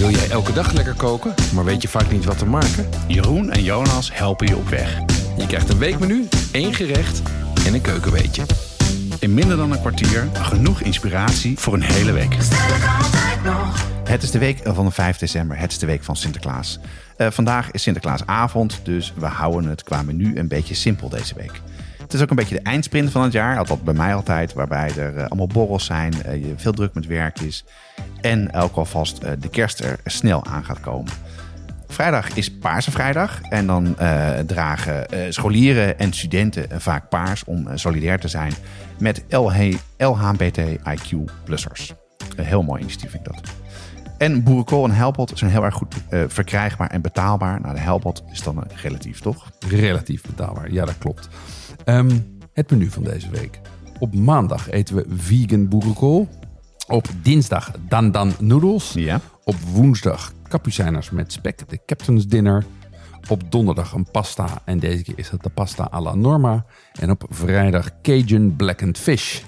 Wil 0.00 0.10
jij 0.10 0.30
elke 0.30 0.52
dag 0.52 0.72
lekker 0.72 0.94
koken, 0.94 1.34
maar 1.54 1.64
weet 1.64 1.82
je 1.82 1.88
vaak 1.88 2.10
niet 2.10 2.24
wat 2.24 2.38
te 2.38 2.46
maken? 2.46 2.88
Jeroen 3.06 3.50
en 3.50 3.62
Jonas 3.62 4.14
helpen 4.14 4.46
je 4.46 4.56
op 4.56 4.68
weg. 4.68 4.98
Je 5.36 5.46
krijgt 5.46 5.68
een 5.68 5.78
weekmenu, 5.78 6.28
één 6.52 6.74
gerecht 6.74 7.22
en 7.66 7.74
een 7.74 7.80
keukenweetje. 7.80 8.42
In 9.18 9.34
minder 9.34 9.56
dan 9.56 9.72
een 9.72 9.80
kwartier 9.80 10.28
genoeg 10.32 10.80
inspiratie 10.80 11.58
voor 11.58 11.74
een 11.74 11.82
hele 11.82 12.12
week. 12.12 12.34
Het 14.04 14.22
is 14.22 14.30
de 14.30 14.38
week 14.38 14.60
van 14.64 14.84
de 14.84 14.90
5 14.90 15.18
december. 15.18 15.58
Het 15.58 15.70
is 15.70 15.78
de 15.78 15.86
week 15.86 16.04
van 16.04 16.16
Sinterklaas. 16.16 16.78
Eh, 17.16 17.30
vandaag 17.30 17.70
is 17.70 17.82
Sinterklaasavond, 17.82 18.80
dus 18.82 19.14
we 19.16 19.26
houden 19.26 19.70
het 19.70 19.82
qua 19.82 20.02
menu 20.02 20.38
een 20.38 20.48
beetje 20.48 20.74
simpel 20.74 21.08
deze 21.08 21.34
week. 21.34 21.60
Het 21.98 22.14
is 22.14 22.22
ook 22.22 22.30
een 22.30 22.36
beetje 22.36 22.54
de 22.54 22.62
eindsprint 22.62 23.10
van 23.10 23.22
het 23.22 23.32
jaar, 23.32 23.58
althans 23.58 23.82
bij 23.82 23.94
mij 23.94 24.14
altijd, 24.14 24.52
waarbij 24.52 24.92
er 24.96 25.16
eh, 25.16 25.26
allemaal 25.26 25.46
borrels 25.46 25.84
zijn, 25.84 26.22
eh, 26.22 26.44
je 26.44 26.52
veel 26.56 26.72
druk 26.72 26.94
met 26.94 27.06
werk 27.06 27.40
is 27.40 27.64
en 28.20 28.52
ook 28.54 28.76
alvast 28.76 29.18
eh, 29.18 29.32
de 29.38 29.48
kerst 29.48 29.80
er 29.80 29.98
snel 30.04 30.44
aan 30.44 30.64
gaat 30.64 30.80
komen. 30.80 31.12
Vrijdag 31.86 32.36
is 32.36 32.50
Paarse 32.58 32.90
Vrijdag 32.90 33.40
en 33.40 33.66
dan 33.66 33.98
eh, 33.98 34.38
dragen 34.38 35.08
eh, 35.08 35.30
scholieren 35.30 35.98
en 35.98 36.12
studenten 36.12 36.80
vaak 36.80 37.08
paars 37.08 37.44
om 37.44 37.68
solidair 37.74 38.18
te 38.18 38.28
zijn 38.28 38.52
met 38.98 39.24
LH, 39.28 39.58
LHBTIQ-plussers. 39.96 41.92
Een 42.36 42.44
heel 42.44 42.62
mooi 42.62 42.80
initiatief 42.80 43.10
vind 43.10 43.26
ik 43.26 43.32
dat. 43.32 43.40
En 44.18 44.42
boerenkool 44.42 44.84
en 44.84 44.90
helpot 44.90 45.32
zijn 45.34 45.50
heel 45.50 45.64
erg 45.64 45.74
goed 45.74 45.94
verkrijgbaar 46.26 46.90
en 46.90 47.00
betaalbaar. 47.00 47.60
Nou, 47.60 47.74
de 47.74 47.80
helpot 47.80 48.22
is 48.32 48.42
dan 48.42 48.64
relatief, 48.82 49.20
toch? 49.20 49.50
Relatief 49.68 50.22
betaalbaar, 50.22 50.72
ja 50.72 50.84
dat 50.84 50.98
klopt. 50.98 51.28
Ehm, 51.84 52.10
het 52.52 52.70
menu 52.70 52.90
van 52.90 53.02
deze 53.02 53.30
week. 53.30 53.60
Op 53.98 54.14
maandag 54.14 54.70
eten 54.70 54.96
we 54.96 55.04
vegan 55.08 55.68
boerenkool. 55.68 56.28
Op 56.90 57.08
dinsdag 57.22 57.72
dan 57.88 58.10
dan 58.10 58.32
noedels. 58.38 58.92
Ja. 58.92 59.20
Op 59.44 59.54
woensdag 59.54 60.32
kapucijners 60.48 61.10
met 61.10 61.32
spek, 61.32 61.68
de 61.68 61.80
captain's 61.86 62.26
dinner. 62.26 62.64
Op 63.28 63.50
donderdag 63.50 63.92
een 63.92 64.10
pasta 64.10 64.62
en 64.64 64.78
deze 64.78 65.02
keer 65.02 65.18
is 65.18 65.28
het 65.28 65.42
de 65.42 65.48
pasta 65.48 65.84
alla 65.84 66.14
norma. 66.14 66.64
En 66.92 67.10
op 67.10 67.24
vrijdag 67.28 68.00
Cajun 68.02 68.56
blackened 68.56 68.98
fish. 68.98 69.42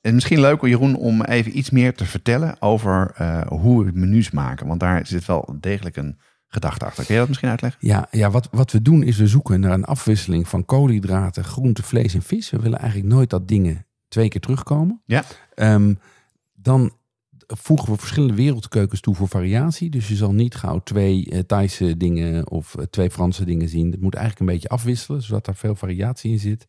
En 0.00 0.14
misschien 0.14 0.40
leuk, 0.40 0.62
Jeroen, 0.62 0.96
om 0.96 1.22
even 1.22 1.58
iets 1.58 1.70
meer 1.70 1.94
te 1.94 2.04
vertellen 2.04 2.62
over 2.62 3.12
eh, 3.14 3.40
hoe 3.46 3.84
we 3.84 3.90
menus 3.94 4.30
maken. 4.30 4.66
Want 4.66 4.80
daar 4.80 5.06
zit 5.06 5.26
wel 5.26 5.56
degelijk 5.60 5.96
een 5.96 6.18
gedachte 6.48 6.84
achter. 6.84 7.04
Kun 7.04 7.14
je 7.14 7.20
dat 7.20 7.28
misschien 7.28 7.50
uitleggen? 7.50 7.88
Ja, 7.88 8.08
ja 8.10 8.30
wat, 8.30 8.48
wat 8.50 8.72
we 8.72 8.82
doen 8.82 9.02
is 9.02 9.16
we 9.16 9.26
zoeken 9.26 9.60
naar 9.60 9.72
een 9.72 9.84
afwisseling 9.84 10.48
van 10.48 10.64
koolhydraten, 10.64 11.44
groente, 11.44 11.82
vlees 11.82 12.14
en 12.14 12.22
vis. 12.22 12.50
We 12.50 12.58
willen 12.58 12.78
eigenlijk 12.78 13.12
nooit 13.12 13.30
dat 13.30 13.48
dingen 13.48 13.86
twee 14.08 14.28
keer 14.28 14.40
terugkomen. 14.40 15.02
Ja. 15.04 15.24
Ehm, 15.54 15.94
dan 16.66 16.92
voegen 17.46 17.92
we 17.92 17.98
verschillende 17.98 18.34
wereldkeukens 18.34 19.00
toe 19.00 19.14
voor 19.14 19.28
variatie. 19.28 19.90
Dus 19.90 20.08
je 20.08 20.14
zal 20.14 20.32
niet 20.32 20.54
gauw 20.54 20.78
twee 20.78 21.26
eh, 21.30 21.38
Thaise 21.38 21.96
dingen 21.96 22.50
of 22.50 22.74
eh, 22.74 22.84
twee 22.84 23.10
Franse 23.10 23.44
dingen 23.44 23.68
zien. 23.68 23.90
Het 23.90 24.00
moet 24.00 24.14
eigenlijk 24.14 24.46
een 24.46 24.54
beetje 24.54 24.68
afwisselen, 24.68 25.22
zodat 25.22 25.44
daar 25.44 25.54
veel 25.56 25.74
variatie 25.74 26.30
in 26.30 26.38
zit. 26.38 26.66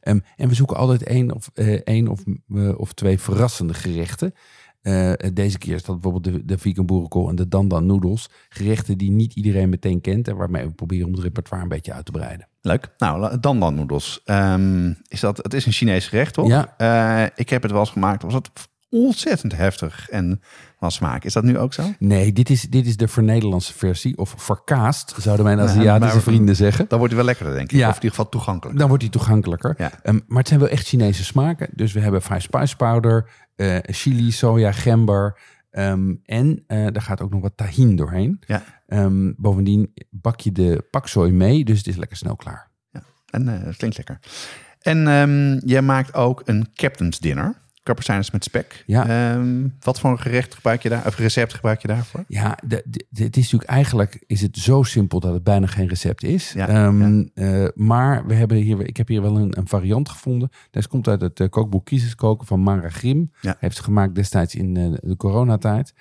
Ehm, 0.00 0.18
en 0.36 0.48
we 0.48 0.54
zoeken 0.54 0.76
altijd 0.76 1.02
één 1.02 1.34
of, 1.34 1.50
eh, 1.54 1.72
één 1.84 2.08
of, 2.08 2.22
of 2.76 2.92
twee 2.92 3.18
verrassende 3.18 3.74
gerechten. 3.74 4.34
Deze 5.32 5.58
keer 5.58 5.74
is 5.74 5.84
dat 5.84 6.00
bijvoorbeeld 6.00 6.34
de, 6.34 6.44
de 6.44 6.58
vegan 6.58 6.86
boerenkool 6.86 7.28
en 7.28 7.34
de 7.34 7.48
dandan 7.48 7.86
noedels. 7.86 8.30
Gerechten 8.48 8.98
die 8.98 9.10
niet 9.10 9.34
iedereen 9.34 9.68
meteen 9.68 10.00
kent 10.00 10.28
en 10.28 10.36
waarmee 10.36 10.64
we 10.64 10.72
proberen 10.72 11.06
om 11.06 11.12
het 11.12 11.22
repertoire 11.22 11.62
een 11.62 11.68
beetje 11.68 11.92
uit 11.92 12.04
te 12.04 12.12
breiden. 12.12 12.48
Leuk. 12.60 12.94
Nou, 12.98 13.20
la- 13.20 13.36
dan 13.36 13.60
dan 13.60 13.74
noedels. 13.74 14.20
Ehm, 14.24 14.92
is 15.08 15.20
dat, 15.20 15.36
het 15.36 15.54
is 15.54 15.66
een 15.66 15.72
Chinees 15.72 16.08
gerecht, 16.08 16.34
toch? 16.34 16.48
Ja. 16.48 17.36
Ik 17.36 17.48
heb 17.48 17.62
het 17.62 17.70
wel 17.70 17.80
eens 17.80 17.90
gemaakt. 17.90 18.22
Was 18.22 18.34
het 18.34 18.50
ontzettend 18.90 19.56
heftig 19.56 20.08
en 20.10 20.40
van 20.78 20.90
smaak. 20.90 21.24
Is 21.24 21.32
dat 21.32 21.44
nu 21.44 21.58
ook 21.58 21.72
zo? 21.72 21.82
Nee, 21.98 22.32
dit 22.32 22.50
is, 22.50 22.62
dit 22.62 22.86
is 22.86 22.96
de 22.96 23.08
vernederlandse 23.08 23.72
versie. 23.74 24.18
Of 24.18 24.34
verkaasd, 24.36 25.14
zouden 25.18 25.44
mijn 25.44 25.60
Aziatische 25.60 26.20
vrienden 26.20 26.56
zeggen. 26.56 26.84
Dan 26.88 26.98
wordt 26.98 27.14
hij 27.14 27.22
wel 27.22 27.32
lekkerder, 27.32 27.54
denk 27.56 27.72
ik. 27.72 27.78
Ja. 27.78 27.88
Of 27.88 27.94
in 27.96 28.02
ieder 28.02 28.10
geval 28.16 28.28
toegankelijk. 28.30 28.78
Dan 28.78 28.88
wordt 28.88 29.02
hij 29.02 29.12
toegankelijker. 29.12 29.74
Ja. 29.78 29.90
Ehm, 30.02 30.18
maar 30.26 30.38
het 30.38 30.48
zijn 30.48 30.60
wel 30.60 30.68
echt 30.68 30.86
Chinese 30.86 31.24
smaken. 31.24 31.68
Dus 31.72 31.92
we 31.92 32.00
hebben 32.00 32.22
five 32.22 32.40
spice 32.40 32.76
powder, 32.76 33.30
eh, 33.56 33.76
chili, 33.82 34.30
soja, 34.32 34.72
gember. 34.72 35.38
ehm, 35.70 36.14
en 36.24 36.64
eh 36.66 36.86
daar 36.92 37.02
gaat 37.02 37.20
ook 37.20 37.30
nog 37.30 37.42
wat 37.42 37.56
tahin 37.56 37.96
doorheen. 37.96 38.42
Ja. 38.46 38.62
Ehm, 38.86 39.32
bovendien 39.36 39.92
bak 40.10 40.40
je 40.40 40.52
de 40.52 40.86
paksoi 40.90 41.32
mee, 41.32 41.64
dus 41.64 41.78
het 41.78 41.86
is 41.86 41.96
lekker 41.96 42.16
snel 42.16 42.36
klaar. 42.36 42.70
En 43.30 43.48
eh, 43.48 43.64
het 43.66 43.76
klinkt 43.76 43.96
lekker. 43.96 44.18
En 44.80 44.98
jij 45.64 45.82
maakt 45.82 46.14
ook 46.14 46.42
een 46.44 46.68
captain's 46.74 47.18
dinner. 47.18 47.54
Kappersijners 47.82 48.30
met 48.30 48.44
spek. 48.44 48.82
Ja. 48.86 49.32
Ehm, 49.34 49.68
wat 49.80 50.00
voor 50.00 50.10
een 50.10 50.18
gerecht 50.20 50.54
gebruik 50.54 50.82
je 50.82 50.88
daar? 50.88 51.06
Of 51.06 51.16
recept 51.18 51.54
gebruik 51.54 51.82
je 51.82 51.88
daarvoor? 51.88 52.24
Ja, 52.28 52.58
de, 52.66 52.82
de- 52.86 53.06
de- 53.10 53.24
het 53.24 53.36
is 53.36 53.42
natuurlijk 53.42 53.70
eigenlijk 53.70 54.24
is 54.26 54.40
het 54.40 54.56
zo 54.56 54.82
simpel 54.82 55.20
dat 55.20 55.32
het 55.32 55.44
bijna 55.44 55.66
geen 55.66 55.88
recept 55.88 56.22
is. 56.22 56.52
Ja, 56.52 56.68
Ehm, 56.68 57.24
eh, 57.34 57.64
maar 57.74 58.26
we 58.26 58.34
hebben 58.34 58.56
hier, 58.56 58.86
ik 58.86 58.96
heb 58.96 59.08
hier 59.08 59.22
wel 59.22 59.36
een, 59.36 59.58
een 59.58 59.68
variant 59.68 60.08
gevonden. 60.08 60.50
Deze 60.70 60.88
komt 60.88 61.08
uit 61.08 61.20
het 61.20 61.40
eh, 61.40 61.48
kookboek 61.48 61.84
Kiezeskoken 61.84 62.46
van 62.46 62.62
Mara 62.62 62.88
Grim. 62.88 63.32
Ja. 63.40 63.56
Heeft 63.58 63.76
ze 63.76 63.82
gemaakt 63.82 64.14
destijds 64.14 64.54
in 64.54 64.76
eh, 64.76 64.92
de 65.02 65.16
coronatijd. 65.16 65.94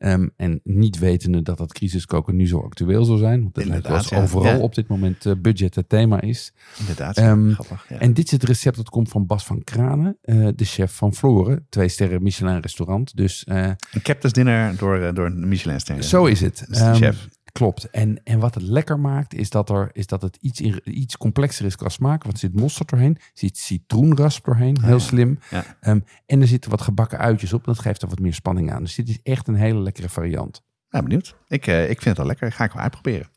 Ehm, 0.00 0.28
en 0.36 0.60
niet 0.64 0.98
wetende 0.98 1.42
dat 1.42 1.58
dat 1.58 1.72
crisiskoken 1.72 2.36
nu 2.36 2.46
zo 2.48 2.58
actueel 2.60 3.04
zou 3.04 3.18
zijn. 3.18 3.42
Want 3.42 3.56
wel 3.56 3.64
Inderdaad, 3.64 4.08
ja. 4.08 4.22
overal 4.22 4.52
Ja. 4.56 4.58
op 4.58 4.74
dit 4.74 4.88
moment 4.88 5.26
eh, 5.26 5.32
budget 5.38 5.74
het 5.74 5.88
thema 5.88 6.20
is. 6.20 6.52
Inderdaad. 6.78 7.16
Ehm, 7.16 7.50
grappig. 7.52 7.86
Ja. 7.88 7.98
En 7.98 8.14
dit 8.14 8.24
is 8.24 8.30
het 8.30 8.44
recept 8.44 8.76
dat 8.76 8.88
komt 8.90 9.08
van 9.08 9.26
Bas 9.26 9.44
van 9.44 9.64
Kranen, 9.64 10.16
eh, 10.22 10.48
de 10.54 10.64
chef 10.64 10.92
van 10.92 11.14
Floren. 11.14 11.66
Twee 11.68 11.88
sterren 11.88 12.22
Michelin 12.22 12.60
restaurant. 12.60 13.16
Dus 13.16 13.44
eh, 13.44 13.56
Een 13.66 14.02
captain's 14.02 14.32
dinner 14.32 14.76
door, 14.76 15.14
door 15.14 15.26
een 15.26 15.48
Michelin 15.48 15.80
ster. 15.80 16.02
zo 16.02 16.24
is 16.26 16.40
het. 16.40 16.66
Ehm, 16.70 16.94
chef. 16.94 17.28
Klopt. 17.52 17.90
En, 17.90 18.20
en 18.24 18.38
wat 18.38 18.54
het 18.54 18.62
lekker 18.62 18.98
maakt, 19.00 19.34
is 19.34 19.50
dat, 19.50 19.70
er, 19.70 19.90
is 19.92 20.06
dat 20.06 20.22
het 20.22 20.36
iets, 20.40 20.60
in- 20.60 20.80
iets 20.84 21.16
complexer 21.16 21.66
is 21.66 21.76
qua 21.76 21.88
smaak. 21.88 22.22
Want 22.22 22.34
er 22.34 22.40
zit 22.40 22.54
mosterd 22.60 22.88
doorheen, 22.88 23.14
er 23.16 23.30
zit 23.34 23.56
citroenrasp 23.56 24.44
doorheen, 24.44 24.82
heel 24.82 25.00
slim. 25.00 25.38
Ah, 25.42 25.50
Ja. 25.50 25.64
Ehm, 25.80 26.00
en 26.26 26.40
er 26.40 26.46
zitten 26.46 26.70
wat 26.70 26.80
gebakken 26.80 27.18
uitjes 27.18 27.52
op, 27.52 27.64
dat 27.64 27.78
geeft 27.78 28.02
er 28.02 28.08
wat 28.08 28.18
meer 28.18 28.34
spanning 28.34 28.72
aan. 28.72 28.82
Dus 28.82 28.94
dit 28.94 29.08
is 29.08 29.18
echt 29.22 29.48
een 29.48 29.54
hele 29.54 29.78
lekkere 29.80 30.08
variant. 30.08 30.62
Nou, 30.90 31.04
benieuwd. 31.04 31.36
Ik, 31.48 31.66
eh, 31.66 31.82
ik 31.82 31.88
vind 32.02 32.04
het 32.04 32.16
wel 32.16 32.26
lekker. 32.26 32.52
Ga 32.52 32.64
ik 32.64 32.72
wel 32.72 32.82
uitproberen. 32.82 33.28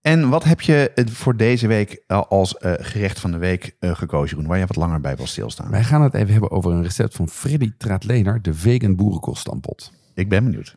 En 0.00 0.28
wat 0.28 0.44
heb 0.44 0.60
je 0.60 0.90
eh, 0.94 1.06
voor 1.06 1.36
deze 1.36 1.66
week 1.66 2.02
eh, 2.06 2.22
als 2.28 2.54
gerecht 2.60 3.20
van 3.20 3.30
de 3.30 3.38
week 3.38 3.76
eh, 3.78 3.94
gekozen, 3.96 4.28
Jeroen? 4.28 4.46
Waar 4.46 4.58
je 4.58 4.66
wat 4.66 4.76
langer 4.76 5.00
bij 5.00 5.16
wil 5.16 5.26
stilstaan? 5.26 5.70
Wij 5.70 5.84
gaan 5.84 6.02
het 6.02 6.14
even 6.14 6.30
hebben 6.32 6.50
over 6.50 6.72
een 6.72 6.82
recept 6.82 7.14
van 7.14 7.28
Freddy 7.28 7.72
Traatlener, 7.78 8.42
de 8.42 8.54
vegan 8.54 8.96
boerenkoolstampot. 8.96 9.92
Ik 10.14 10.28
ben 10.28 10.44
benieuwd. 10.44 10.76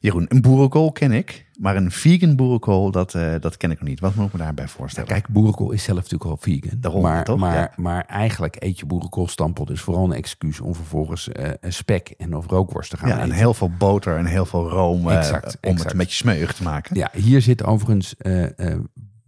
Jeroen, 0.00 0.26
een 0.28 0.40
boerenkool 0.40 0.92
ken 0.92 1.12
ik, 1.12 1.46
maar 1.58 1.76
een 1.76 1.90
vegan 1.90 2.36
boerenkool, 2.36 2.90
dat, 2.90 3.14
eh, 3.14 3.34
dat 3.40 3.56
ken 3.56 3.70
ik 3.70 3.78
nog 3.80 3.88
niet. 3.88 4.00
Wat 4.00 4.14
moet 4.14 4.26
ik 4.26 4.32
me 4.32 4.38
daarbij 4.38 4.68
voorstellen? 4.68 5.08
Kijk, 5.08 5.28
boerenkool 5.28 5.70
is 5.70 5.82
zelf 5.82 5.98
natuurlijk 6.02 6.30
al 6.30 6.36
vegan. 6.40 6.78
Daarom, 6.80 7.02
maar, 7.02 7.24
toch? 7.24 7.38
Maar, 7.38 7.54
Ja. 7.56 7.72
maar 7.76 8.04
eigenlijk 8.04 8.56
eet 8.58 8.78
je 8.78 8.86
boerenkoolstampel 8.86 9.64
dus 9.64 9.80
vooral 9.80 10.04
een 10.04 10.12
excuus 10.12 10.60
om 10.60 10.74
vervolgens 10.74 11.28
eh, 11.28 11.50
een 11.60 11.72
spek 11.72 12.14
en 12.18 12.36
of 12.36 12.46
rookworst 12.46 12.90
te 12.90 12.96
gaan 12.96 13.08
ja, 13.08 13.18
en 13.18 13.30
heel 13.30 13.54
veel 13.54 13.70
boter 13.78 14.16
en 14.16 14.26
heel 14.26 14.46
veel 14.46 14.68
room 14.68 15.10
eh, 15.10 15.16
Exact, 15.16 15.58
om 15.62 15.76
het 15.76 15.90
een 15.90 15.98
beetje 15.98 16.16
smeuig 16.16 16.54
te 16.54 16.62
maken. 16.62 16.96
Ja, 16.96 17.10
hier 17.12 17.42
zit 17.42 17.64
overigens 17.64 18.14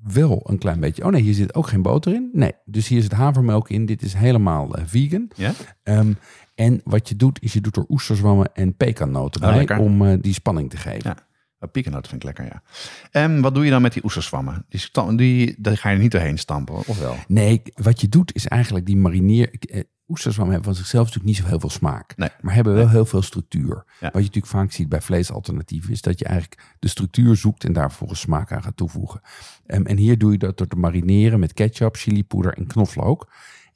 wel 0.02 0.40
een 0.44 0.58
klein 0.58 0.80
beetje... 0.80 1.04
Oh 1.04 1.10
nee, 1.10 1.22
hier 1.22 1.34
zit 1.34 1.54
ook 1.54 1.66
geen 1.68 1.82
boter 1.82 2.14
in. 2.14 2.28
Nee, 2.32 2.52
dus 2.64 2.88
hier 2.88 3.02
zit 3.02 3.12
havermelk 3.12 3.68
in. 3.68 3.86
Dit 3.86 4.02
is 4.02 4.14
helemaal 4.14 4.68
vegan. 4.84 5.30
Ja? 5.36 5.52
Ehm, 5.82 6.12
en 6.60 6.80
wat 6.84 7.08
je 7.08 7.16
doet, 7.16 7.42
is 7.42 7.52
je 7.52 7.60
doet 7.60 7.76
er 7.76 7.84
oesterzwammen 7.88 8.54
en 8.54 8.76
pekannoten 8.76 9.42
Oh, 9.42 9.48
bij 9.48 9.56
lekker. 9.56 9.78
om 9.78 10.06
eh, 10.06 10.18
die 10.20 10.32
spanning 10.32 10.70
te 10.70 10.76
geven. 10.76 11.10
Ja. 11.10 11.16
Oh, 11.58 11.70
Piekennoten 11.70 12.10
vind 12.10 12.22
ik 12.22 12.26
lekker, 12.28 12.44
ja. 12.44 12.62
En 13.10 13.40
wat 13.40 13.54
doe 13.54 13.64
je 13.64 13.70
dan 13.70 13.82
met 13.82 13.92
die 13.92 14.04
oesterzwammen? 14.04 14.64
Die, 14.68 15.16
die, 15.16 15.54
daar 15.58 15.76
ga 15.76 15.90
je 15.90 15.98
niet 15.98 16.10
doorheen 16.10 16.38
stampen, 16.38 16.74
of 16.74 16.98
wel? 16.98 17.16
Nee, 17.28 17.62
wat 17.74 18.00
je 18.00 18.08
doet 18.08 18.34
is 18.34 18.46
eigenlijk 18.46 18.86
die 18.86 18.96
marineer... 18.96 19.50
eh, 19.50 19.82
Oesterzwammen 20.08 20.54
hebben 20.54 20.72
van 20.74 20.82
zichzelf 20.82 21.04
natuurlijk 21.06 21.32
niet 21.34 21.42
zo 21.44 21.50
heel 21.50 21.60
veel 21.60 21.70
smaak. 21.70 22.16
Nee. 22.16 22.28
Maar 22.40 22.54
hebben 22.54 22.74
wel 22.74 22.88
heel 22.88 23.04
veel 23.06 23.22
structuur. 23.22 23.74
Wat 23.74 23.84
je 24.00 24.08
natuurlijk 24.10 24.46
vaak 24.46 24.72
ziet 24.72 24.88
bij 24.88 25.00
vleesalternatieven... 25.00 25.90
is 25.92 26.02
dat 26.02 26.18
je 26.18 26.24
eigenlijk 26.24 26.62
de 26.78 26.88
structuur 26.88 27.36
zoekt 27.36 27.64
en 27.64 27.72
daar 27.72 27.88
vervolgens 27.88 28.20
smaak 28.20 28.52
aan 28.52 28.62
gaat 28.62 28.76
toevoegen. 28.76 29.20
En 29.66 29.96
hier 29.96 30.18
doe 30.18 30.32
je 30.32 30.38
dat 30.38 30.58
door 30.58 30.66
te 30.66 30.76
marineren 30.76 31.40
met 31.40 31.52
ketchup, 31.52 31.96
chilipoeder 31.96 32.54
en 32.54 32.66
knoflook. 32.66 33.28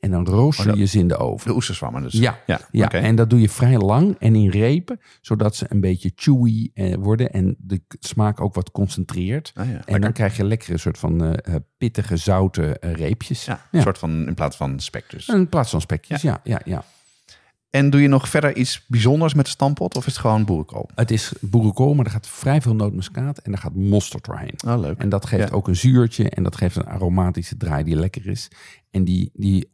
En 0.05 0.11
dan 0.11 0.27
rooster 0.27 0.71
Oh, 0.73 0.79
je 0.79 0.85
ze 0.85 0.99
in 0.99 1.09
de 1.09 1.17
oven. 1.17 1.49
De 1.49 1.55
oesterzwammen 1.55 2.03
dus. 2.03 2.13
Ja, 2.13 2.39
ja. 2.47 2.61
Ja, 2.71 2.91
en 2.91 3.17
dat 3.17 3.31
doe 3.31 3.41
je 3.41 3.49
vrij 3.49 3.79
lang 3.79 4.17
en 4.19 4.35
in 4.35 4.49
repen, 4.49 5.01
zodat 5.21 5.57
ze 5.57 5.67
een 5.69 5.81
beetje 5.81 6.13
chewy 6.15 6.71
eh, 6.75 6.95
worden 6.95 7.31
en 7.31 7.57
de 7.59 7.83
smaak 8.01 8.41
ook 8.41 8.55
wat 8.55 8.71
concentreert. 8.71 9.53
Ah, 9.55 9.65
ja, 9.65 9.71
en 9.71 9.77
lekker. 9.77 10.01
dan 10.01 10.13
krijg 10.13 10.37
je 10.37 10.45
lekkere 10.45 10.79
soort 10.79 10.99
van 10.99 11.25
eh, 11.25 11.55
eh, 11.55 11.61
pittige, 11.79 12.17
zoute 12.17 12.77
reepjes. 12.81 13.45
Ja, 13.45 13.67
een 13.71 13.83
soort 13.83 13.99
van 13.99 14.27
in 14.27 14.35
plaats 14.35 14.57
van 14.57 14.81
spek 14.81 15.11
dus. 15.11 15.29
In 15.29 15.49
plaats 15.49 15.71
van 15.71 15.81
spekjes, 15.81 16.23
ja. 16.23 16.41
ja, 16.43 16.61
ja, 16.65 16.85
En 17.75 17.91
doe 17.91 18.01
je 18.03 18.09
nog 18.09 18.29
verder 18.29 18.57
iets 18.57 18.85
bijzonders 18.87 19.35
met 19.35 19.45
de 19.45 19.51
stampot 19.51 19.97
of 19.97 20.07
is 20.07 20.13
het 20.13 20.21
gewoon 20.21 20.45
boerenkool? 20.45 20.89
Het 20.95 21.11
is 21.11 21.33
boerenkool, 21.41 21.95
maar 21.95 22.05
er 22.05 22.11
gaat 22.11 22.27
vrij 22.29 22.61
veel 22.61 22.75
nootmuskaat 22.75 23.39
en 23.39 23.53
er 23.53 23.59
gaat 23.59 23.75
mosterd 23.75 24.25
doorheen. 24.25 24.55
Oh, 24.67 24.79
leuk. 24.81 24.99
En 24.99 25.09
dat 25.09 25.27
geeft 25.27 25.49
Ja. 25.49 25.55
ook 25.55 25.69
een 25.69 25.77
zuurtje 25.77 26.31
en 26.31 26.43
dat 26.43 26.57
geeft 26.57 26.77
een 26.77 26.87
aromatische 26.87 27.57
draai 27.57 27.85
die 27.85 27.97
lekker 27.97 28.27
is. 28.27 28.51
En 28.91 29.05
die, 29.05 29.31
die 29.33 29.69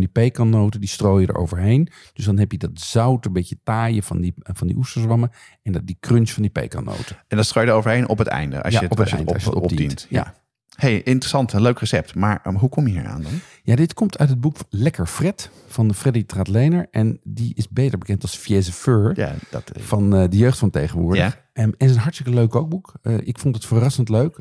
die 0.00 0.08
pekannoten, 0.08 0.80
die 0.80 0.88
strooi 0.88 1.20
je 1.26 1.32
er 1.32 1.38
overheen. 1.38 1.88
Dus 2.12 2.24
dan 2.24 2.38
heb 2.38 2.52
je 2.52 2.58
dat 2.58 2.70
zout, 2.74 3.26
een 3.26 3.32
beetje 3.32 3.58
taaien 3.64 4.02
van 4.02 4.20
die, 4.20 4.34
van 4.36 4.66
die 4.66 4.76
oesterzwammen 4.76 5.30
en 5.62 5.72
dat, 5.72 5.86
die 5.86 5.96
crunch 6.00 6.30
van 6.30 6.42
die 6.42 6.50
pekannoten. 6.50 7.16
En 7.28 7.36
dat 7.36 7.46
strooi 7.46 7.66
je 7.66 7.72
er 7.72 7.78
overheen 7.78 8.08
op 8.08 8.18
het 8.18 8.26
einde, 8.28 8.62
als 8.62 8.72
Ja, 8.74 8.78
je 8.80 8.84
het, 8.84 8.92
op 8.92 8.98
het 8.98 9.06
als 9.12 9.42
je 9.42 9.50
het 9.50 9.54
opdient. 9.62 9.72
opdient. 9.90 10.06
Ja. 10.10 10.34
Hey, 10.80 11.02
interessant, 11.02 11.52
een 11.52 11.62
leuk 11.62 11.78
recept. 11.78 12.14
Maar 12.14 12.40
um, 12.46 12.56
hoe 12.56 12.68
kom 12.68 12.86
je 12.86 12.92
hier 12.92 13.06
aan 13.06 13.22
dan? 13.22 13.32
Ja, 13.62 13.76
dit 13.76 13.94
komt 13.94 14.18
uit 14.18 14.28
het 14.28 14.40
boek 14.40 14.56
Lekker 14.68 15.06
Fred 15.06 15.50
van 15.66 15.94
Freddy 15.94 16.24
Traatlener. 16.24 16.86
En 16.90 17.20
die 17.22 17.54
is 17.54 17.68
beter 17.68 17.98
bekend 17.98 18.22
als 18.22 18.36
Fiese 18.36 18.72
Fur 18.72 19.12
Ja, 19.16 19.34
dat, 19.50 19.70
eh, 19.70 19.82
van 19.82 20.14
eh, 20.14 20.28
de 20.28 20.36
jeugd 20.36 20.58
van 20.58 20.70
tegenwoordig. 20.70 21.22
Ja. 21.22 21.34
En, 21.52 21.64
en 21.64 21.70
het 21.70 21.88
is 21.88 21.94
een 21.94 22.02
hartstikke 22.02 22.34
leuk 22.34 22.50
kookboek. 22.50 22.92
Eh, 23.02 23.18
ik 23.18 23.38
vond 23.38 23.54
het 23.54 23.66
verrassend 23.66 24.08
leuk. 24.08 24.40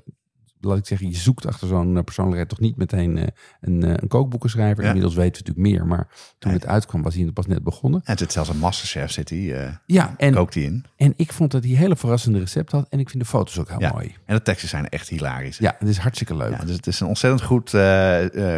Laat 0.62 0.78
ik 0.78 0.86
zeggen, 0.86 1.10
je 1.10 1.16
zoekt 1.16 1.46
achter 1.46 1.68
zo'n 1.68 1.98
eh, 1.98 2.04
persoonlijkheid 2.04 2.50
toch 2.50 2.60
niet 2.60 2.76
meteen 2.78 3.18
eh, 3.18 3.28
een, 3.62 3.84
eh, 3.84 3.94
een 3.96 4.08
kookboekenschrijver. 4.08 4.82
Ja. 4.84 4.88
Inmiddels 4.88 5.16
weten 5.16 5.44
we 5.44 5.50
natuurlijk 5.50 5.76
meer. 5.78 5.88
Maar 5.88 6.08
toen 6.40 6.52
het 6.52 6.66
uitkwam 6.66 7.02
was 7.02 7.16
hij 7.16 7.32
pas 7.32 7.46
net 7.46 7.64
begonnen. 7.64 8.00
en 8.04 8.10
het 8.12 8.20
zit 8.20 8.32
zelfs 8.32 8.50
een 8.50 8.58
masterchef 8.58 9.12
zit 9.12 9.30
hij, 9.30 9.66
eh, 9.66 9.74
Ja, 9.86 10.14
en, 10.18 10.34
kookt 10.34 10.54
hij 10.54 10.64
in. 10.64 10.86
en 10.98 11.14
ik 11.16 11.34
vond 11.34 11.52
dat 11.52 11.64
hij 11.64 11.74
hele 11.74 11.96
verrassende 11.96 12.40
recept 12.40 12.72
had. 12.72 12.88
En 12.90 13.00
ik 13.00 13.10
vind 13.10 13.24
de 13.24 13.30
foto's 13.30 13.60
ook 13.60 13.70
heel 13.70 13.80
Ja. 13.80 13.92
mooi. 13.92 14.16
En 14.26 14.36
de 14.36 14.42
teksten 14.42 14.70
zijn 14.70 14.90
echt 14.90 15.10
hilarisch. 15.10 15.58
Ja, 15.58 15.76
het 15.80 15.88
is 15.88 15.98
hartstikke 15.98 16.36
leuk. 16.36 16.52
Ja, 16.52 16.66
dus 16.66 16.76
het 16.76 16.88
is 16.88 17.00
een 17.00 17.08
ontzettend 17.08 17.42
goed 17.44 17.70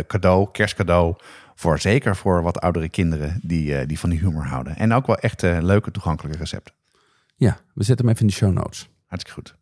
cadeau, 0.07 0.47
kerstcadeau. 0.51 1.15
Voor, 1.55 1.79
zeker 1.79 2.15
voor 2.15 2.43
wat 2.43 2.59
oudere 2.61 2.89
kinderen 2.89 3.39
die, 3.43 3.85
die 3.85 3.99
van 3.99 4.09
die 4.09 4.19
humor 4.19 4.45
houden. 4.45 4.75
En 4.77 4.93
ook 4.93 5.07
wel 5.07 5.17
echt 5.17 5.41
leuke, 5.41 5.91
toegankelijke 5.91 6.37
recepten. 6.37 6.73
Ja, 7.35 7.57
we 7.73 7.83
zetten 7.83 8.05
hem 8.05 8.13
even 8.15 8.27
in 8.27 8.31
de 8.31 8.37
show 8.39 8.53
notes. 8.53 8.89
Hartstikke 9.05 9.41
goed. 9.41 9.55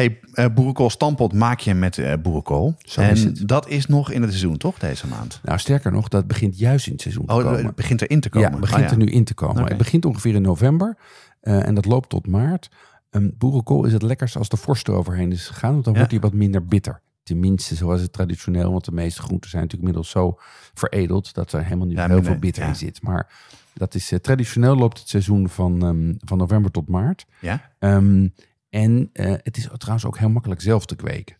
Hey, 0.00 0.20
eh 0.32 0.46
boerenkool 0.54 0.90
stampot 0.90 1.32
maak 1.32 1.60
je 1.60 1.74
met 1.74 1.98
eh 1.98 2.12
boerenkool. 2.22 2.74
Zo 2.78 3.00
en 3.00 3.10
is 3.10 3.24
het. 3.24 3.48
dat 3.48 3.68
is 3.68 3.86
nog 3.86 4.10
in 4.10 4.20
het 4.20 4.30
seizoen, 4.30 4.56
toch, 4.56 4.78
deze 4.78 5.06
maand? 5.06 5.40
Nou, 5.42 5.58
sterker 5.58 5.92
nog, 5.92 6.08
dat 6.08 6.26
begint 6.26 6.58
juist 6.58 6.86
in 6.86 6.92
het 6.92 7.00
seizoen 7.00 7.26
te 7.26 7.32
Oh, 7.34 7.42
komen. 7.42 7.66
het 7.66 7.74
begint 7.74 8.02
erin 8.02 8.20
te 8.20 8.28
komen. 8.28 8.46
Ja, 8.48 8.52
het 8.52 8.60
begint 8.60 8.80
Oh, 8.82 8.86
ja. 8.86 8.92
er 8.92 9.04
nu 9.04 9.06
in 9.10 9.24
te 9.24 9.34
komen. 9.34 9.64
Het 9.64 9.76
begint 9.76 10.04
ongeveer 10.04 10.34
in 10.34 10.42
november 10.42 10.96
eh, 11.40 11.66
en 11.66 11.74
dat 11.74 11.84
loopt 11.84 12.08
tot 12.08 12.26
maart. 12.26 12.70
Um, 13.10 13.34
boerenkool 13.38 13.84
is 13.84 13.92
het 13.92 14.02
lekkerst 14.02 14.36
als 14.36 14.48
de 14.48 14.56
vorst 14.56 14.88
eroverheen 14.88 15.32
is 15.32 15.46
gegaan, 15.46 15.72
want 15.72 15.84
dan 15.84 15.92
Ja. 15.92 15.98
wordt 15.98 16.12
hij 16.14 16.20
wat 16.20 16.32
minder 16.32 16.64
bitter. 16.66 17.00
Tenminste, 17.22 17.74
zoals 17.74 18.00
het 18.00 18.12
traditioneel, 18.12 18.70
want 18.72 18.84
de 18.84 18.92
meeste 18.92 19.22
groenten 19.22 19.50
zijn 19.50 19.62
natuurlijk 19.62 19.88
inmiddels 19.88 20.10
zo 20.10 20.38
veredeld 20.74 21.34
dat 21.34 21.52
er 21.52 21.64
helemaal 21.64 21.86
niet 21.86 21.96
Ja, 21.96 22.06
heel 22.08 22.22
veel 22.22 22.38
bitter 22.38 22.64
in 22.66 22.76
zit. 22.76 23.02
Maar 23.02 23.32
dat 23.74 23.94
is 23.94 24.12
traditioneel 24.22 24.76
loopt 24.76 24.98
het 24.98 25.08
seizoen 25.08 25.48
van, 25.48 25.82
ehm, 25.82 26.12
van 26.18 26.38
november 26.38 26.70
tot 26.70 26.88
maart. 26.88 27.26
Ja? 27.40 27.70
Ehm, 27.78 28.28
en 28.70 29.10
eh, 29.12 29.32
het 29.42 29.56
is 29.56 29.68
trouwens 29.76 30.04
ook 30.06 30.18
heel 30.18 30.28
makkelijk 30.30 30.60
zelf 30.60 30.86
te 30.86 30.96
kweken 30.96 31.36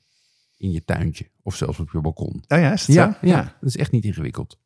in 0.56 0.70
je 0.70 0.84
tuintje 0.84 1.30
of 1.42 1.56
zelfs 1.56 1.78
op 1.78 1.90
je 1.92 2.00
balkon. 2.00 2.44
Oh 2.48 2.58
ja, 2.58 2.72
is 2.72 2.86
het 2.86 2.96
Ja, 2.96 3.18
zo? 3.20 3.26
ja, 3.28 3.42
dat 3.60 3.68
is 3.68 3.76
echt 3.76 3.90
niet 3.92 4.04
ingewikkeld. 4.04 4.58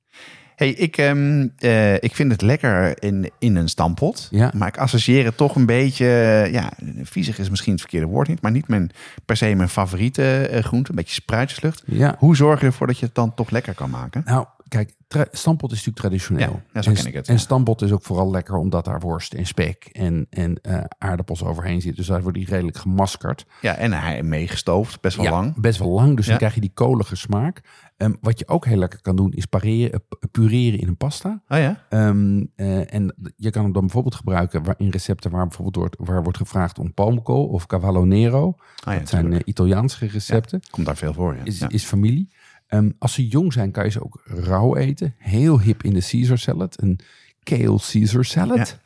Hey, 0.57 0.69
ik, 0.71 0.97
ehm, 0.97 1.49
eh, 1.59 1.95
ik 1.95 2.15
vind 2.15 2.33
het 2.33 2.43
lekker 2.43 3.03
in, 3.03 3.31
in 3.39 3.57
een 3.57 3.69
stampot. 3.69 4.29
Ja. 4.31 4.53
Maar 4.57 4.69
ik 4.69 4.79
associeer 4.79 5.25
het 5.25 5.37
toch 5.37 5.57
een 5.57 5.67
beetje... 5.67 6.07
eh, 6.07 6.53
ja, 6.53 6.73
viezig 7.03 7.39
is 7.39 7.51
misschien 7.51 7.73
het 7.73 7.81
verkeerde 7.81 8.07
woord 8.07 8.29
niet. 8.29 8.41
Maar 8.43 8.51
niet 8.51 8.69
mijn, 8.69 8.91
per 9.25 9.37
se 9.37 9.55
mijn 9.55 9.69
favoriete 9.69 10.49
groente. 10.65 10.91
Een 10.91 10.97
beetje 10.97 11.15
spruitjeslucht. 11.15 11.83
Ja, 11.87 12.15
Hoe 12.19 12.37
zorg 12.37 12.61
je 12.61 12.67
ervoor 12.67 12.87
dat 12.87 12.99
je 12.99 13.07
het 13.07 13.15
dan 13.15 13.35
toch 13.35 13.51
lekker 13.51 13.75
kan 13.75 13.91
maken? 13.91 14.23
Nou, 14.25 14.47
kijk, 14.69 14.95
stampot 15.33 15.71
is 15.73 15.77
natuurlijk 15.77 15.97
traditioneel. 15.97 16.63
Ja, 16.63 16.63
ja, 16.73 16.83
zo 16.83 16.91
en, 16.91 16.97
ken 16.97 17.07
ik 17.07 17.15
het, 17.15 17.29
En 17.29 17.39
stampot 17.39 17.83
is 17.83 17.93
ook 17.93 18.03
vooral 18.03 18.31
lekker 18.31 18.57
omdat 18.57 18.85
daar 18.85 19.01
worst 19.01 19.35
en 19.35 19.47
spek 19.47 19.89
en, 19.93 20.27
en 20.31 20.61
eh, 20.63 20.81
aardappels 20.99 21.45
overheen 21.45 21.81
zitten. 21.81 21.97
Dus 21.97 22.07
daar 22.07 22.23
wordt 22.23 22.39
die 22.39 22.47
redelijk 22.47 22.77
gemaskerd. 22.77 23.47
Ja, 23.61 23.75
en 23.75 23.93
hij 23.93 24.23
meegestoofd, 24.23 25.01
best 25.01 25.17
wel 25.17 25.25
Ja, 25.25 25.31
lang. 25.31 25.61
Best 25.61 25.79
wel 25.79 25.89
lang, 25.91 26.17
dus 26.17 26.25
Ja. 26.25 26.31
dan 26.31 26.39
krijg 26.39 26.55
je 26.55 26.61
die 26.61 26.73
kolige 26.75 27.17
smaak. 27.17 27.61
Ehm, 27.97 28.13
wat 28.21 28.39
je 28.39 28.49
ook 28.49 28.67
heel 28.67 28.77
lekker 28.77 29.01
kan 29.01 29.17
doen 29.17 29.33
is 29.33 29.47
pareren, 29.47 30.03
pureren 30.31 30.79
in 30.81 30.89
een 30.89 30.97
pasta. 30.97 31.43
Oh 31.49 31.59
ja? 31.59 31.85
Ehm, 31.89 32.45
eh, 32.57 32.95
en 32.95 33.15
je 33.37 33.51
kan 33.51 33.63
hem 33.63 33.73
dan 33.73 33.83
bijvoorbeeld 33.83 34.15
gebruiken 34.15 34.63
in 34.77 34.89
recepten 34.89 35.31
waar 35.31 35.47
bijvoorbeeld 35.47 35.77
wordt, 35.77 35.97
waar 35.99 36.23
wordt 36.23 36.39
gevraagd 36.39 36.79
om 36.79 36.95
palmkool 36.95 37.47
of 37.47 37.67
cavallo 37.67 38.05
nero. 38.05 38.45
Oh 38.47 38.57
ja, 38.85 38.99
dat 38.99 39.09
zijn 39.09 39.33
eh, 39.33 39.41
Italiaanse 39.45 40.07
recepten. 40.07 40.61
Komt 40.71 40.87
daar 40.87 40.97
veel 40.97 41.13
voor, 41.13 41.37
ja. 41.37 41.45
is, 41.45 41.59
ja. 41.59 41.69
is 41.69 41.85
familie. 41.85 42.29
Ehm, 42.67 42.91
als 42.99 43.13
ze 43.13 43.27
jong 43.27 43.53
zijn, 43.53 43.71
kan 43.71 43.85
je 43.85 43.91
ze 43.91 44.05
ook 44.05 44.23
rauw 44.25 44.77
eten. 44.77 45.15
Heel 45.19 45.61
hip 45.61 45.83
in 45.83 45.95
de 45.95 46.07
Caesar 46.11 46.39
salad. 46.39 46.83
Een 46.83 46.99
kale 47.43 47.79
Caesar 47.91 48.25
salad. 48.25 48.79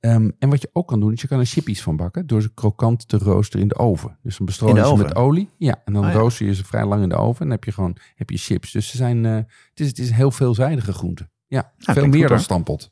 Ehm, 0.00 0.30
en 0.38 0.48
wat 0.48 0.60
je 0.60 0.70
ook 0.72 0.88
kan 0.88 1.00
doen, 1.00 1.12
is 1.12 1.20
je 1.20 1.28
kan 1.28 1.38
er 1.38 1.46
chippies 1.46 1.82
van 1.82 1.96
bakken 1.96 2.26
door 2.26 2.42
ze 2.42 2.54
krokant 2.54 3.08
te 3.08 3.18
roosteren 3.18 3.62
in 3.62 3.68
de 3.68 3.78
oven. 3.78 4.18
Dus 4.22 4.36
dan 4.36 4.46
bestrooi 4.46 4.74
je 4.74 4.86
ze 4.86 4.96
met 4.96 5.14
olie. 5.14 5.50
Ja, 5.56 5.82
en 5.84 5.92
dan 5.92 6.04
Oh 6.04 6.12
ja. 6.12 6.16
rooster 6.16 6.46
je 6.46 6.54
ze 6.54 6.64
vrij 6.64 6.84
lang 6.84 7.02
in 7.02 7.08
de 7.08 7.14
oven. 7.16 7.40
En 7.40 7.46
dan 7.46 7.50
heb 7.50 7.64
je 7.64 7.72
gewoon 7.72 7.96
heb 8.14 8.30
je 8.30 8.38
chips. 8.38 8.72
Dus 8.72 8.88
ze 8.88 8.96
zijn, 8.96 9.24
eh, 9.26 9.34
het, 9.34 9.80
is, 9.80 9.86
het 9.86 9.98
is 9.98 10.08
een 10.08 10.14
heel 10.14 10.30
veelzijdige 10.30 10.92
groente. 10.92 11.28
Ja, 11.46 11.72
veel 11.78 12.06
meer 12.06 12.20
goed, 12.20 12.28
dan 12.28 12.40
stampot. 12.40 12.90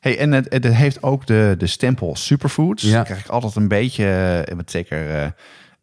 Hey, 0.00 0.18
en 0.18 0.32
het, 0.32 0.52
het 0.52 0.64
heeft 0.64 1.02
ook 1.02 1.26
de, 1.26 1.54
de 1.58 1.66
stempel 1.66 2.16
superfoods. 2.16 2.82
Ja. 2.82 2.94
Dan 2.94 3.04
krijg 3.04 3.20
ik 3.20 3.30
altijd 3.30 3.56
een 3.56 3.68
beetje, 3.68 4.04
eh, 4.46 4.56
met 4.56 4.70
zeker 4.70 5.14
eh, 5.14 5.30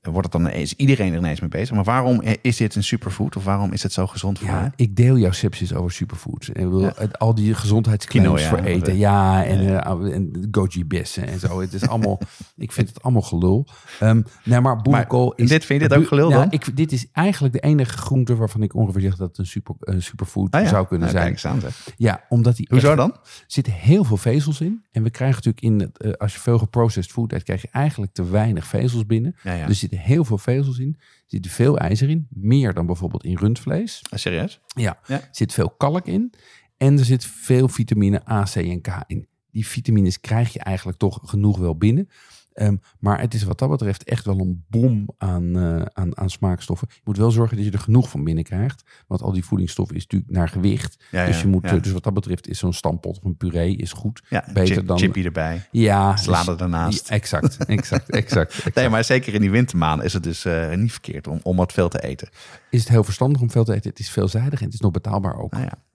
wordt 0.01 0.33
het 0.33 0.43
dan 0.43 0.51
is 0.51 0.73
iedereen 0.73 1.11
er 1.13 1.17
ineens 1.19 1.39
mee 1.39 1.49
bezig. 1.49 1.75
Maar 1.75 1.83
waarom 1.83 2.21
is 2.41 2.57
dit 2.57 2.75
een 2.75 2.83
superfood? 2.83 3.35
Of 3.35 3.43
waarom 3.43 3.71
is 3.71 3.83
het 3.83 3.93
zo 3.93 4.07
gezond 4.07 4.39
voor 4.39 4.47
Ja, 4.47 4.63
je? 4.63 4.71
ik 4.83 4.95
deel 4.95 5.17
jouw 5.17 5.31
sepsis 5.31 5.73
over 5.73 5.91
superfoods. 5.91 6.49
Ik 6.49 6.55
wil, 6.55 6.81
Ja. 6.81 6.91
het- 6.95 7.19
Al 7.19 7.35
die 7.35 7.53
gezondheidsclaims 7.53 8.43
voor 8.45 8.57
eten. 8.59 8.93
eh, 8.93 8.99
Ja, 8.99 9.45
en, 9.45 9.59
eh, 9.83 10.13
en 10.15 10.47
goji 10.51 10.85
bessen 10.85 11.27
en 11.27 11.39
zo. 11.39 11.59
Het 11.61 11.73
is 11.73 11.87
allemaal, 11.87 12.19
ik 12.57 12.71
vind 12.71 12.87
het 12.89 13.01
allemaal 13.03 13.21
gelul. 13.21 13.67
Ehm 13.99 14.21
nee, 14.43 14.59
maar 14.61 14.81
boerenkool 14.81 15.33
is... 15.33 15.49
dit- 15.49 15.65
vind 15.65 15.81
je 15.81 15.87
dit 15.87 15.97
ook 15.97 16.07
gelul 16.07 16.29
dan? 16.29 16.47
ik, 16.51 16.77
dit 16.77 16.91
is 16.91 17.05
eigenlijk 17.13 17.53
de 17.53 17.59
enige 17.59 17.97
groente 17.97 18.35
waarvan 18.35 18.63
ik 18.63 18.75
ongeveer 18.75 19.01
zeg 19.01 19.15
dat 19.15 19.27
het 19.27 19.37
een, 19.37 19.45
super, 19.45 19.75
een 19.79 20.01
superfood 20.03 20.51
Ah 20.51 20.67
zou 20.67 20.87
kunnen 20.87 21.13
nou, 21.13 21.37
zijn. 21.37 21.53
aan. 21.63 21.69
Ja, 21.97 22.23
omdat 22.29 22.55
die 22.55 22.67
Hoezo 22.69 22.87
echt- 22.87 22.97
dan? 22.97 23.11
er 23.11 23.19
zitten 23.47 23.73
heel 23.73 24.03
veel 24.03 24.17
vezels 24.17 24.61
in. 24.61 24.83
En 24.91 25.03
we 25.03 25.09
krijgen 25.09 25.41
natuurlijk 25.45 25.81
in, 25.83 26.07
eh, 26.09 26.11
als 26.17 26.33
je 26.33 26.39
veel 26.39 26.57
geprocessed 26.57 27.11
food 27.13 27.31
eet, 27.33 27.43
krijg 27.43 27.61
je 27.61 27.67
eigenlijk 27.71 28.13
te 28.13 28.29
weinig 28.29 28.67
vezels 28.67 29.05
binnen. 29.05 29.35
Dus 29.67 29.83
er 29.91 29.96
zitten 29.97 30.13
heel 30.15 30.25
veel 30.25 30.37
vezels 30.37 30.79
in. 30.79 30.95
Er 30.99 31.03
zit 31.25 31.47
veel 31.47 31.77
ijzer 31.77 32.09
in. 32.09 32.27
Meer 32.29 32.73
dan 32.73 32.85
bijvoorbeeld 32.85 33.23
in 33.23 33.37
rundvlees. 33.37 34.01
Ah, 34.09 34.19
Serieus? 34.19 34.59
Ja, 34.75 34.99
Ja. 35.07 35.15
er 35.21 35.27
zit 35.31 35.53
veel 35.53 35.69
kalk 35.69 36.05
in. 36.07 36.33
En 36.77 36.97
er 36.97 37.05
zit 37.05 37.25
veel 37.25 37.67
vitamine 37.67 38.29
A, 38.29 38.43
C 38.43 38.55
en 38.55 38.81
K 38.81 39.03
in. 39.07 39.27
Die 39.51 39.67
vitamines 39.67 40.19
krijg 40.19 40.53
je 40.53 40.59
eigenlijk 40.59 40.97
toch 40.97 41.19
genoeg 41.23 41.57
wel 41.57 41.75
binnen. 41.77 42.09
Ehm, 42.57 42.75
maar 42.99 43.19
het 43.21 43.33
is 43.33 43.43
wat 43.43 43.59
dat 43.59 43.69
betreft 43.69 44.03
echt 44.03 44.25
wel 44.25 44.39
een 44.39 44.63
bom 44.69 45.09
aan, 45.17 45.57
eh, 45.57 45.81
aan, 45.93 46.17
aan 46.17 46.29
smaakstoffen. 46.29 46.87
Je 46.91 47.01
moet 47.03 47.17
wel 47.17 47.31
zorgen 47.31 47.57
dat 47.57 47.65
je 47.65 47.71
er 47.71 47.79
genoeg 47.79 48.09
van 48.09 48.23
binnen 48.23 48.43
krijgt. 48.43 48.83
Want 49.07 49.21
al 49.21 49.31
die 49.31 49.45
voedingsstoffen 49.45 49.95
is 49.95 50.01
natuurlijk 50.01 50.31
naar 50.31 50.49
gewicht. 50.49 51.03
Ja, 51.11 51.25
dus, 51.25 51.41
je 51.41 51.47
moet, 51.47 51.63
ja. 51.63 51.75
eh, 51.75 51.81
dus 51.81 51.91
wat 51.91 52.03
dat 52.03 52.13
betreft 52.13 52.47
is 52.47 52.59
zo'n 52.59 52.73
stampot 52.73 53.17
of 53.17 53.23
een 53.23 53.37
puree 53.37 53.75
is 53.75 53.91
goed. 53.91 54.23
Ja, 54.29 54.45
Beter 54.53 54.75
chip, 54.75 54.87
dan- 54.87 54.97
chippy 54.99 55.23
erbij. 55.23 55.67
Ja, 55.71 56.15
Salade 56.15 56.51
dus- 56.51 56.61
ernaast. 56.61 57.07
Ja, 57.09 57.15
exact, 57.15 57.57
exact, 57.65 58.09
exact. 58.09 58.49
exact. 58.49 58.75
Nee, 58.75 58.89
maar 58.89 59.03
zeker 59.03 59.33
in 59.33 59.41
die 59.41 59.51
wintermaanden 59.51 60.05
is 60.05 60.13
het 60.13 60.23
dus 60.23 60.45
eh, 60.45 60.73
niet 60.75 60.91
verkeerd 60.91 61.27
om, 61.27 61.39
om 61.43 61.55
wat 61.57 61.73
veel 61.73 61.89
te 61.89 62.03
eten. 62.03 62.29
Is 62.69 62.79
het 62.79 62.89
heel 62.89 63.03
verstandig 63.03 63.41
om 63.41 63.51
veel 63.51 63.63
te 63.63 63.73
eten? 63.73 63.89
Het 63.89 63.99
is 63.99 64.09
veelzijdig 64.09 64.59
en 64.59 64.65
het 64.65 64.73
is 64.73 64.79
nog 64.79 64.91
betaalbaar 64.91 65.37
ook. 65.39 65.51
Nou 65.51 65.63
ja. 65.63 65.85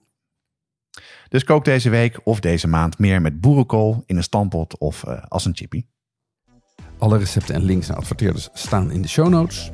Dus 1.29 1.45
kook 1.45 1.65
deze 1.65 1.91
week 1.91 2.21
of 2.25 2.41
deze 2.41 2.69
maand 2.69 2.99
meer 2.99 3.21
met 3.21 3.41
boerenkool 3.41 4.03
in 4.07 4.17
een 4.17 4.23
stampot 4.23 4.79
of 4.79 5.05
als 5.29 5.45
een 5.45 5.57
chippy. 5.57 5.85
Alle 7.03 7.19
recepten 7.19 7.55
en 7.55 7.65
links 7.65 7.87
naar 7.87 7.97
adverteerders 7.97 8.49
staan 8.53 8.91
in 8.91 9.03
de 9.03 9.09
show 9.09 9.29
notes. 9.29 9.71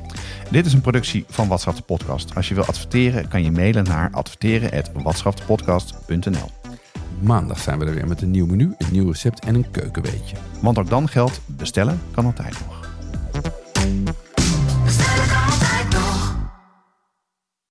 Dit 0.51 0.65
is 0.65 0.73
een 0.73 0.81
productie 0.81 1.25
van 1.27 1.47
Watschaf 1.47 1.75
de 1.75 1.81
Podcast. 1.81 2.35
Als 2.35 2.47
je 2.47 2.55
wil 2.55 2.65
adverteren, 2.65 3.27
kan 3.27 3.43
je 3.43 3.51
mailen 3.51 3.83
naar 3.83 4.09
adverteren.watschaftepodcast.nl. 4.11 6.49
Maandag 7.19 7.59
zijn 7.59 7.79
we 7.79 7.85
er 7.85 7.93
weer 7.93 8.07
met 8.07 8.21
een 8.21 8.31
nieuw 8.31 8.45
menu, 8.45 8.75
een 8.77 8.91
nieuw 8.91 9.11
recept 9.11 9.45
en 9.45 9.55
een 9.55 9.71
keukenweetje. 9.71 10.35
Want 10.61 10.77
ook 10.77 10.89
dan 10.89 11.07
geldt, 11.07 11.41
bestellen 11.45 12.01
kan 12.11 12.25
altijd 12.25 12.59
nog. 12.65 12.88